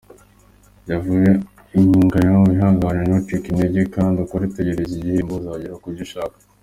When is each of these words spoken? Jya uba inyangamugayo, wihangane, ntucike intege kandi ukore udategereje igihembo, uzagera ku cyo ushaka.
Jya 0.83 0.95
uba 0.99 1.13
inyangamugayo, 1.77 2.31
wihangane, 2.49 3.01
ntucike 3.07 3.47
intege 3.49 3.79
kandi 3.95 4.15
ukore 4.23 4.41
udategereje 4.45 4.91
igihembo, 4.95 5.33
uzagera 5.35 5.81
ku 5.81 5.87
cyo 5.97 6.05
ushaka. 6.07 6.37